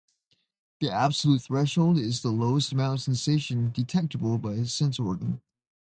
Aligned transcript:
The 0.79 0.89
absolute 0.91 1.43
threshold 1.43 1.99
is 1.99 2.23
the 2.23 2.31
lowest 2.31 2.71
amount 2.71 2.97
of 3.01 3.01
sensation 3.03 3.69
detectable 3.71 4.39
by 4.39 4.53
a 4.53 4.65
sense 4.65 4.97
organ. 4.97 5.41